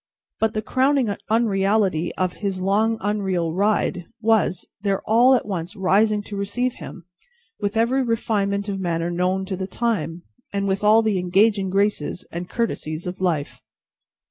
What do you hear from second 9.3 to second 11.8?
to the time, and with all the engaging